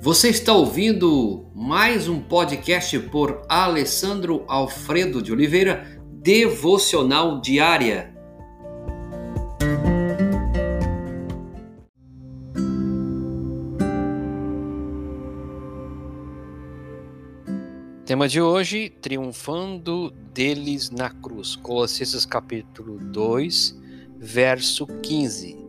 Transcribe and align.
Você 0.00 0.28
está 0.28 0.52
ouvindo 0.52 1.50
mais 1.52 2.08
um 2.08 2.20
podcast 2.20 2.96
por 3.10 3.42
Alessandro 3.48 4.44
Alfredo 4.46 5.20
de 5.20 5.32
Oliveira, 5.32 6.00
Devocional 6.22 7.40
Diária. 7.40 8.14
Tema 18.06 18.28
de 18.28 18.40
hoje: 18.40 18.88
Triunfando 18.88 20.12
deles 20.32 20.90
na 20.90 21.10
cruz. 21.10 21.56
Colossenses 21.56 22.24
capítulo 22.24 22.98
2, 23.00 23.76
verso 24.16 24.86
15 24.86 25.67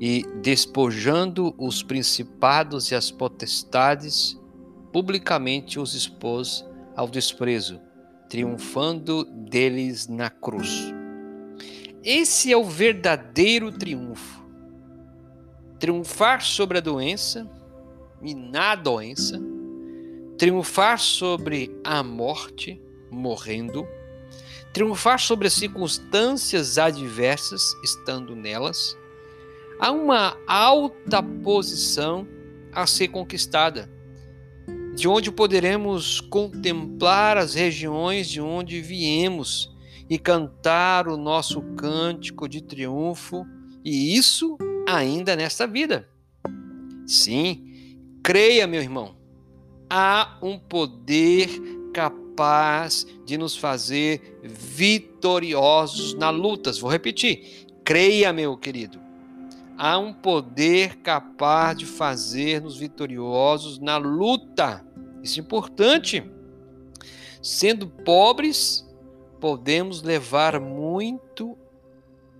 e 0.00 0.24
despojando 0.42 1.54
os 1.58 1.82
principados 1.82 2.90
e 2.90 2.94
as 2.94 3.10
potestades, 3.10 4.38
publicamente 4.92 5.78
os 5.78 5.94
expôs 5.94 6.64
ao 6.94 7.08
desprezo, 7.08 7.80
triunfando 8.28 9.24
deles 9.24 10.06
na 10.06 10.28
cruz. 10.28 10.92
Esse 12.02 12.52
é 12.52 12.56
o 12.56 12.64
verdadeiro 12.64 13.72
triunfo. 13.72 14.44
Triunfar 15.78 16.42
sobre 16.42 16.78
a 16.78 16.80
doença 16.80 17.50
e 18.22 18.34
na 18.34 18.74
doença, 18.74 19.40
triunfar 20.38 20.98
sobre 20.98 21.74
a 21.84 22.02
morte, 22.02 22.80
morrendo, 23.10 23.86
triunfar 24.72 25.18
sobre 25.18 25.48
as 25.48 25.54
circunstâncias 25.54 26.78
adversas, 26.78 27.62
estando 27.82 28.34
nelas, 28.34 28.96
Há 29.78 29.90
uma 29.92 30.38
alta 30.46 31.22
posição 31.22 32.26
a 32.72 32.86
ser 32.86 33.08
conquistada, 33.08 33.90
de 34.94 35.06
onde 35.06 35.30
poderemos 35.30 36.18
contemplar 36.18 37.36
as 37.36 37.54
regiões 37.54 38.26
de 38.28 38.40
onde 38.40 38.80
viemos 38.80 39.70
e 40.08 40.18
cantar 40.18 41.08
o 41.08 41.18
nosso 41.18 41.60
cântico 41.76 42.48
de 42.48 42.62
triunfo, 42.62 43.46
e 43.84 44.16
isso 44.16 44.56
ainda 44.88 45.36
nesta 45.36 45.66
vida. 45.66 46.08
Sim, 47.06 47.98
creia, 48.22 48.66
meu 48.66 48.80
irmão, 48.80 49.14
há 49.90 50.38
um 50.42 50.58
poder 50.58 51.50
capaz 51.92 53.06
de 53.26 53.36
nos 53.36 53.54
fazer 53.54 54.40
vitoriosos 54.42 56.14
na 56.14 56.30
lutas. 56.30 56.78
Vou 56.78 56.90
repetir. 56.90 57.66
Creia, 57.84 58.32
meu 58.32 58.56
querido 58.56 59.05
há 59.76 59.98
um 59.98 60.12
poder 60.12 60.96
capaz 60.96 61.78
de 61.78 61.86
fazer-nos 61.86 62.76
vitoriosos 62.76 63.78
na 63.78 63.96
luta. 63.96 64.84
Isso 65.22 65.40
é 65.40 65.42
importante. 65.42 66.24
Sendo 67.42 67.86
pobres, 67.86 68.86
podemos 69.40 70.02
levar 70.02 70.58
muito 70.60 71.56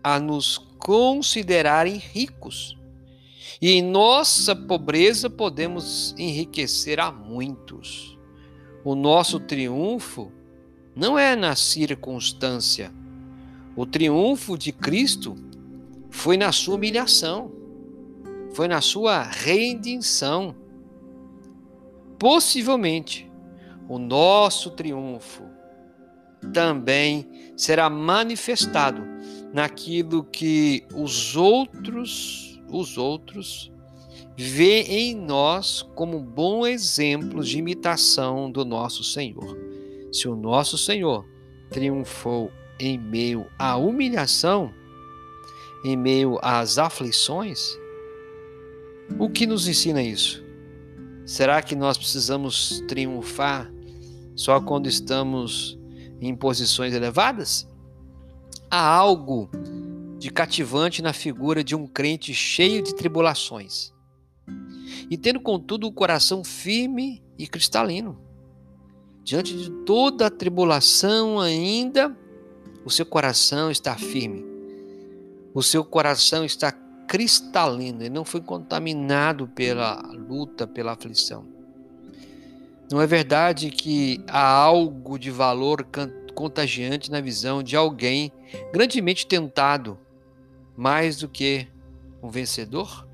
a 0.03 0.19
nos 0.19 0.59
considerarem 0.79 1.97
ricos. 1.97 2.77
E 3.61 3.73
em 3.73 3.83
nossa 3.83 4.55
pobreza 4.55 5.31
podemos 5.31 6.15
enriquecer 6.19 7.01
a 7.01 7.11
muitos. 7.11 8.19
O 8.85 8.95
nosso 8.95 9.41
triunfo 9.41 10.31
não 10.95 11.19
é 11.19 11.35
na 11.35 11.57
circunstância. 11.57 12.93
O 13.75 13.85
triunfo 13.85 14.57
de 14.57 14.73
Cristo 14.73 15.37
foi 16.17 16.39
na 16.39 16.51
sua 16.51 16.77
humilhação, 16.77 17.53
foi 18.55 18.67
na 18.67 18.81
sua 18.81 19.23
redenção. 19.23 20.57
Possivelmente, 22.19 23.31
o 23.87 23.99
nosso 23.99 24.71
triunfo 24.71 25.43
também 26.55 27.53
será 27.55 27.91
manifestado 27.91 29.03
naquilo 29.53 30.25
que 30.25 30.85
os 30.95 31.37
outros, 31.37 32.59
os 32.71 32.97
outros 32.97 33.71
vê 34.35 34.85
em 34.85 35.15
nós 35.15 35.83
como 35.95 36.19
bom 36.19 36.67
exemplo 36.67 37.45
de 37.45 37.59
imitação 37.59 38.51
do 38.51 38.65
nosso 38.65 39.05
Senhor. 39.05 39.55
Se 40.11 40.27
o 40.27 40.35
nosso 40.35 40.79
Senhor 40.79 41.27
triunfou 41.69 42.51
em 42.81 42.97
meio 42.97 43.47
à 43.59 43.77
humilhação, 43.77 44.73
em 45.87 45.97
meio 45.97 46.37
às 46.43 46.79
aflições? 46.79 47.79
O 49.21 49.31
que 49.31 49.47
nos 49.47 49.69
ensina 49.69 50.03
isso? 50.03 50.45
Será 51.25 51.63
que 51.63 51.77
nós 51.77 51.97
precisamos 51.97 52.83
triunfar 52.89 53.73
só 54.35 54.61
quando 54.61 54.89
estamos 54.89 55.79
em 56.21 56.35
posições 56.35 56.93
elevadas? 56.93 57.69
Há 58.69 58.85
algo 58.85 59.49
de 60.19 60.29
cativante 60.29 61.01
na 61.03 61.13
figura 61.13 61.63
de 61.63 61.77
um 61.77 61.87
crente 61.87 62.35
cheio 62.35 62.83
de 62.83 62.93
tribulações 62.93 63.95
e 65.09 65.17
tendo, 65.17 65.39
contudo, 65.39 65.87
o 65.87 65.93
coração 65.93 66.43
firme 66.43 67.23
e 67.39 67.47
cristalino. 67.47 68.19
Diante 69.23 69.57
de 69.57 69.71
toda 69.85 70.27
a 70.27 70.31
tribulação, 70.31 71.39
ainda 71.39 72.17
o 72.85 72.91
seu 72.91 73.07
coração 73.07 73.71
está 73.71 73.97
firme 73.97 74.56
o 75.57 75.63
seu 75.63 75.83
coração 75.83 76.45
está 76.45 76.71
cristalino, 77.09 78.03
ele 78.03 78.11
não 78.11 78.27
foi 78.27 78.43
contaminado 78.43 79.49
pela 79.49 80.03
luta, 80.13 80.67
pela 80.67 80.93
aflição. 80.93 81.47
Não 82.93 83.01
é 83.01 83.07
verdade 83.07 83.71
que 83.71 84.23
há 84.29 84.47
algo 84.47 85.19
de 85.19 85.31
valor 85.31 85.89
contagiante 86.35 87.11
na 87.11 87.23
visão 87.23 87.63
de 87.63 87.75
alguém 87.75 88.31
grandemente 88.71 89.27
tentado, 89.27 89.99
mais 90.77 91.17
do 91.17 91.27
que 91.27 91.67
um 92.23 92.29
vencedor? 92.29 93.09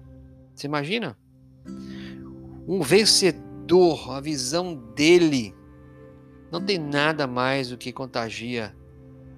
Você 0.53 0.67
imagina? 0.67 1.17
Um 2.67 2.81
vencedor, 2.83 4.11
a 4.11 4.21
visão 4.21 4.75
dele, 4.97 5.55
não 6.51 6.61
tem 6.61 6.77
nada 6.77 7.25
mais 7.25 7.69
do 7.69 7.79
que 7.79 7.93
contagia 7.93 8.75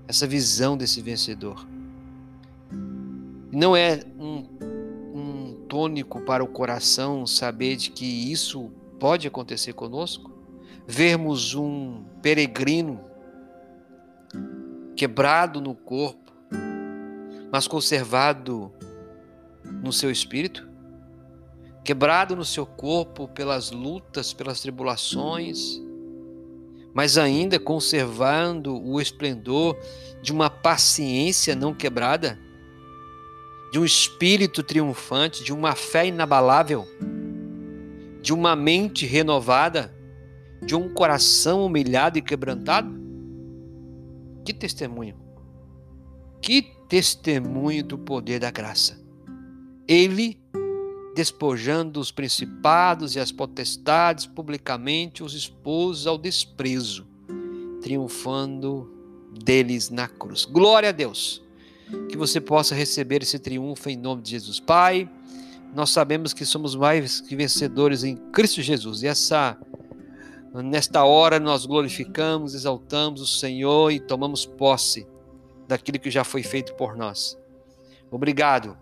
essa 0.08 0.26
visão 0.26 0.74
desse 0.74 1.02
vencedor. 1.02 1.73
Não 3.54 3.76
é 3.76 4.00
um, 4.18 4.44
um 5.14 5.66
tônico 5.68 6.20
para 6.22 6.42
o 6.42 6.48
coração 6.48 7.24
saber 7.24 7.76
de 7.76 7.90
que 7.90 8.04
isso 8.04 8.72
pode 8.98 9.28
acontecer 9.28 9.72
conosco? 9.74 10.32
Vermos 10.88 11.54
um 11.54 12.04
peregrino 12.20 13.00
quebrado 14.96 15.60
no 15.60 15.72
corpo, 15.72 16.32
mas 17.52 17.68
conservado 17.68 18.72
no 19.64 19.92
seu 19.92 20.10
espírito? 20.10 20.68
Quebrado 21.84 22.34
no 22.34 22.44
seu 22.44 22.66
corpo 22.66 23.28
pelas 23.28 23.70
lutas, 23.70 24.32
pelas 24.32 24.62
tribulações, 24.62 25.80
mas 26.92 27.16
ainda 27.16 27.60
conservando 27.60 28.82
o 28.84 29.00
esplendor 29.00 29.78
de 30.20 30.32
uma 30.32 30.50
paciência 30.50 31.54
não 31.54 31.72
quebrada? 31.72 32.36
De 33.74 33.80
um 33.80 33.84
espírito 33.84 34.62
triunfante, 34.62 35.42
de 35.42 35.52
uma 35.52 35.74
fé 35.74 36.06
inabalável, 36.06 36.86
de 38.22 38.32
uma 38.32 38.54
mente 38.54 39.04
renovada, 39.04 39.92
de 40.64 40.76
um 40.76 40.94
coração 40.94 41.66
humilhado 41.66 42.16
e 42.16 42.22
quebrantado? 42.22 42.88
Que 44.44 44.54
testemunho! 44.54 45.16
Que 46.40 46.62
testemunho 46.88 47.82
do 47.82 47.98
poder 47.98 48.38
da 48.38 48.48
graça! 48.48 48.96
Ele, 49.88 50.40
despojando 51.16 51.98
os 51.98 52.12
principados 52.12 53.16
e 53.16 53.18
as 53.18 53.32
potestades, 53.32 54.24
publicamente 54.24 55.20
os 55.20 55.34
expôs 55.34 56.06
ao 56.06 56.16
desprezo, 56.16 57.08
triunfando 57.82 58.88
deles 59.44 59.90
na 59.90 60.06
cruz. 60.06 60.44
Glória 60.44 60.90
a 60.90 60.92
Deus! 60.92 61.43
Que 62.08 62.16
você 62.16 62.40
possa 62.40 62.74
receber 62.74 63.22
esse 63.22 63.38
triunfo 63.38 63.88
em 63.88 63.96
nome 63.96 64.22
de 64.22 64.30
Jesus. 64.30 64.60
Pai, 64.60 65.08
nós 65.74 65.90
sabemos 65.90 66.32
que 66.32 66.44
somos 66.44 66.74
mais 66.74 67.20
que 67.20 67.34
vencedores 67.34 68.04
em 68.04 68.16
Cristo 68.16 68.62
Jesus. 68.62 69.02
E 69.02 69.06
essa 69.06 69.58
nesta 70.62 71.04
hora 71.04 71.40
nós 71.40 71.66
glorificamos, 71.66 72.54
exaltamos 72.54 73.20
o 73.20 73.26
Senhor 73.26 73.90
e 73.90 73.98
tomamos 73.98 74.46
posse 74.46 75.06
daquilo 75.66 75.98
que 75.98 76.10
já 76.10 76.22
foi 76.22 76.42
feito 76.42 76.74
por 76.74 76.96
nós. 76.96 77.36
Obrigado, 78.10 78.76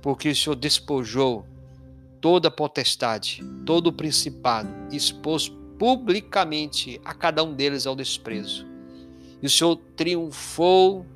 porque 0.00 0.30
o 0.30 0.36
Senhor 0.36 0.56
despojou 0.56 1.46
toda 2.20 2.48
a 2.48 2.50
potestade, 2.50 3.42
todo 3.64 3.88
o 3.88 3.92
principado, 3.92 4.68
expôs 4.90 5.48
publicamente 5.78 7.00
a 7.04 7.14
cada 7.14 7.42
um 7.44 7.54
deles 7.54 7.86
ao 7.86 7.94
desprezo. 7.94 8.66
E 9.40 9.46
o 9.46 9.50
Senhor 9.50 9.76
triunfou 9.96 11.06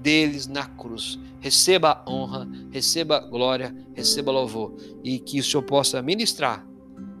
deles 0.00 0.46
na 0.46 0.64
cruz. 0.64 1.18
Receba 1.40 2.04
honra, 2.08 2.48
receba 2.70 3.20
glória, 3.20 3.74
receba 3.94 4.32
louvor 4.32 4.74
e 5.04 5.18
que 5.18 5.40
o 5.40 5.44
Senhor 5.44 5.62
possa 5.62 6.02
ministrar 6.02 6.66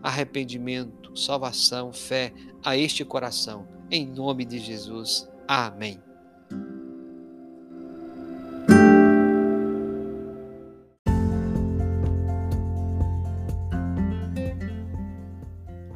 arrependimento, 0.02 1.16
salvação, 1.16 1.92
fé 1.92 2.32
a 2.64 2.76
este 2.76 3.04
coração. 3.04 3.66
Em 3.90 4.06
nome 4.06 4.44
de 4.44 4.58
Jesus. 4.58 5.28
Amém. 5.46 6.00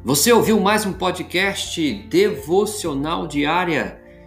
Você 0.03 0.33
ouviu 0.33 0.59
mais 0.59 0.85
um 0.85 0.91
podcast 0.91 1.93
devocional 2.09 3.25
diária? 3.25 4.02